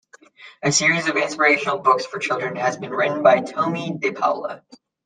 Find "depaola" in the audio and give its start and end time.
3.99-4.63